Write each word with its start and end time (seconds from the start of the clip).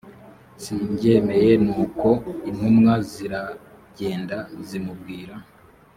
simbyemeye 0.63 1.51
nuko 1.65 2.09
intumwa 2.49 2.93
ziragenda 3.11 4.37
zimubwira 4.67 5.35